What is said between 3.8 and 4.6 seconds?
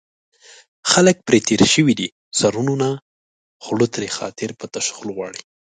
ترېنه خاطر